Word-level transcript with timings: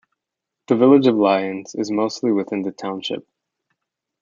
The 0.67 0.75
village 0.75 1.05
of 1.05 1.13
Lyons 1.15 1.75
is 1.75 1.91
mostly 1.91 2.31
within 2.31 2.63
the 2.63 2.71
township. 2.71 3.23